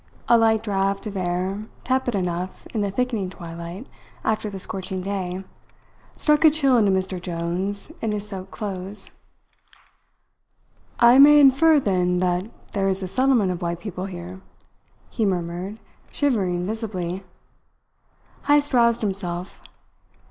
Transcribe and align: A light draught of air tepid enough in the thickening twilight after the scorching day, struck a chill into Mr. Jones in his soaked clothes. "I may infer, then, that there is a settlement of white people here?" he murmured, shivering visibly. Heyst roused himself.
A 0.27 0.35
light 0.35 0.63
draught 0.63 1.05
of 1.05 1.15
air 1.15 1.65
tepid 1.83 2.15
enough 2.15 2.65
in 2.73 2.81
the 2.81 2.89
thickening 2.89 3.29
twilight 3.29 3.85
after 4.23 4.49
the 4.49 4.59
scorching 4.59 5.01
day, 5.03 5.43
struck 6.17 6.43
a 6.43 6.49
chill 6.49 6.75
into 6.75 6.89
Mr. 6.89 7.21
Jones 7.21 7.91
in 8.01 8.11
his 8.11 8.27
soaked 8.27 8.49
clothes. 8.49 9.11
"I 10.99 11.19
may 11.19 11.39
infer, 11.39 11.79
then, 11.79 12.17
that 12.17 12.49
there 12.73 12.89
is 12.89 13.03
a 13.03 13.07
settlement 13.07 13.51
of 13.51 13.61
white 13.61 13.79
people 13.79 14.05
here?" 14.07 14.41
he 15.11 15.23
murmured, 15.23 15.77
shivering 16.11 16.65
visibly. 16.65 17.23
Heyst 18.47 18.73
roused 18.73 19.01
himself. 19.01 19.61